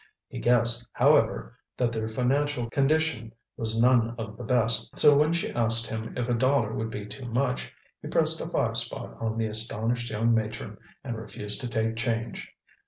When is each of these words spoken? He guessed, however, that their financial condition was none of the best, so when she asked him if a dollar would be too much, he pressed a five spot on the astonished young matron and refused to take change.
He 0.29 0.39
guessed, 0.39 0.89
however, 0.93 1.53
that 1.77 1.91
their 1.91 2.07
financial 2.09 2.67
condition 2.71 3.33
was 3.55 3.79
none 3.79 4.15
of 4.17 4.35
the 4.35 4.43
best, 4.43 4.97
so 4.97 5.15
when 5.15 5.31
she 5.31 5.51
asked 5.51 5.85
him 5.85 6.17
if 6.17 6.27
a 6.27 6.33
dollar 6.33 6.73
would 6.73 6.89
be 6.89 7.05
too 7.05 7.27
much, 7.27 7.71
he 8.01 8.07
pressed 8.07 8.41
a 8.41 8.49
five 8.49 8.77
spot 8.77 9.15
on 9.19 9.37
the 9.37 9.45
astonished 9.45 10.09
young 10.09 10.33
matron 10.33 10.79
and 11.03 11.19
refused 11.19 11.61
to 11.61 11.67
take 11.67 11.97
change. 11.97 12.49